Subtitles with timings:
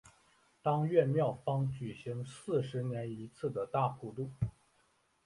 [0.63, 4.31] 当月庙方举行四十年一次的大普度。